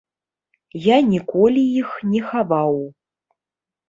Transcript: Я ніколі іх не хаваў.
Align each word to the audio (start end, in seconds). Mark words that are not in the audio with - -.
Я 0.85 0.95
ніколі 1.09 1.63
іх 1.81 1.89
не 2.13 2.21
хаваў. 2.31 2.75